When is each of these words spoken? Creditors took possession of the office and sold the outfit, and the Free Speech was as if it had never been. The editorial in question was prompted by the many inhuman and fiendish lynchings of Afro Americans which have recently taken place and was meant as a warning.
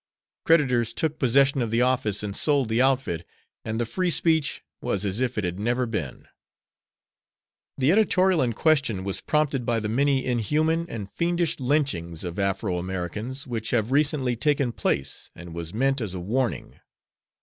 Creditors 0.45 0.93
took 0.93 1.19
possession 1.19 1.61
of 1.61 1.69
the 1.69 1.83
office 1.83 2.23
and 2.23 2.35
sold 2.35 2.69
the 2.69 2.81
outfit, 2.81 3.23
and 3.63 3.79
the 3.79 3.85
Free 3.85 4.09
Speech 4.09 4.63
was 4.81 5.05
as 5.05 5.19
if 5.19 5.37
it 5.37 5.43
had 5.43 5.59
never 5.59 5.85
been. 5.85 6.27
The 7.77 7.91
editorial 7.91 8.41
in 8.41 8.53
question 8.53 9.03
was 9.03 9.21
prompted 9.21 9.63
by 9.63 9.79
the 9.79 9.89
many 9.89 10.25
inhuman 10.25 10.87
and 10.89 11.07
fiendish 11.07 11.59
lynchings 11.59 12.23
of 12.23 12.39
Afro 12.39 12.79
Americans 12.79 13.45
which 13.45 13.69
have 13.69 13.91
recently 13.91 14.35
taken 14.35 14.71
place 14.71 15.29
and 15.35 15.53
was 15.53 15.71
meant 15.71 16.01
as 16.01 16.15
a 16.15 16.19
warning. 16.19 16.79